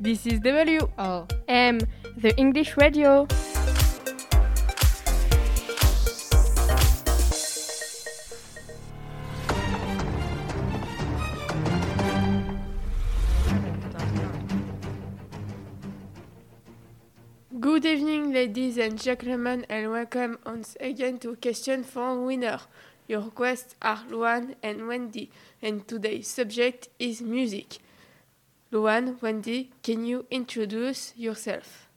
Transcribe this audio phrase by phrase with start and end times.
[0.00, 1.26] This is W Oh.
[1.48, 3.26] The English radio.
[17.58, 22.60] Good evening, ladies and gentlemen, and welcome once again to Question for Winner.
[23.08, 27.78] Your guests are Luan and Wendy, and today's subject is music.
[28.70, 31.88] Luan, Wendy, can you introduce yourself?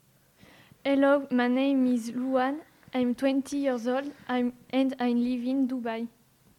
[0.85, 2.62] Hello, my name is Luan.
[2.93, 6.07] I'm 20 years old I'm, and I live in Dubai.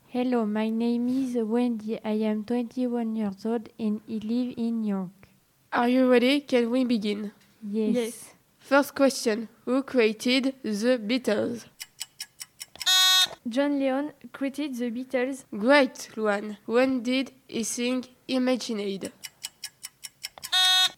[0.09, 1.99] Hello, my name is Wendy.
[2.05, 5.29] I am 21 years old and I live in New York.
[5.73, 6.41] Are you ready?
[6.41, 7.33] Can we begin?
[7.63, 8.35] Yes.
[8.59, 11.65] First question Who created the Beatles?
[13.49, 15.45] John Lennon created the Beatles.
[15.59, 16.59] Great, Luan.
[16.67, 19.11] When did he sing Imagined?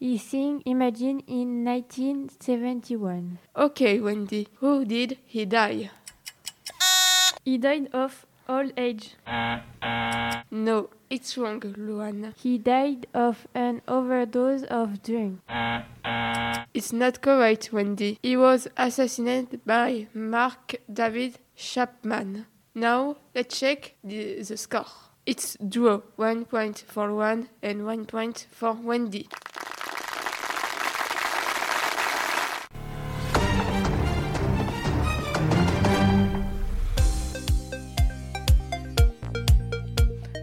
[0.05, 3.38] He sang Imagine in 1971.
[3.56, 4.48] Okay, Wendy.
[4.61, 5.88] Who did he die?
[7.42, 9.14] He died of old age.
[10.50, 12.34] No, it's wrong, Luan.
[12.36, 15.41] He died of an overdose of drink.
[16.74, 18.18] It's not correct, Wendy.
[18.22, 22.44] He was assassinated by Mark David Chapman.
[22.74, 24.84] Now, let's check the, the score.
[25.24, 26.02] It's draw.
[26.16, 29.30] One point for Luan and one point for Wendy.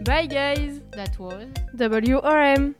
[0.04, 0.80] Bye, guys.
[0.92, 2.74] That was WRM.